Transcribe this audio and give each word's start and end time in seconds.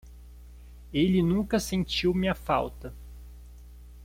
Ele 0.91 1.21
nunca 1.21 1.59
sentiu 1.59 2.11
minha 2.11 2.33
falta 2.33 2.91